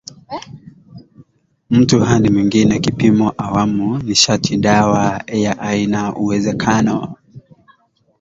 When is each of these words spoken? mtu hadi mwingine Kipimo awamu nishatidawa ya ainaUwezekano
mtu 1.69 1.99
hadi 1.99 2.29
mwingine 2.29 2.79
Kipimo 2.79 3.33
awamu 3.37 3.97
nishatidawa 3.97 5.23
ya 5.27 5.59
ainaUwezekano 5.59 7.15